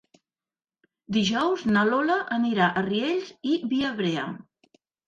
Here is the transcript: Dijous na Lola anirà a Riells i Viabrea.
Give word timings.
Dijous 1.17 1.67
na 1.75 1.85
Lola 1.91 2.17
anirà 2.39 2.71
a 2.81 2.87
Riells 2.89 3.33
i 3.53 3.57
Viabrea. 3.77 4.31